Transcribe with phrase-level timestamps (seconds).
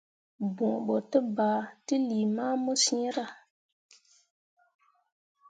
[0.55, 1.49] Bõo ɓo te ba
[1.85, 3.25] teli mamu ciira.